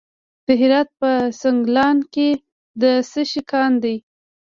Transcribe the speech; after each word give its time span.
د 0.45 0.47
هرات 0.61 0.89
په 0.99 1.09
سنګلان 1.41 1.97
کې 2.13 2.29
د 2.81 2.83
څه 3.11 3.21
شي 3.29 3.41
کان 3.51 3.71
دی؟ 3.83 3.95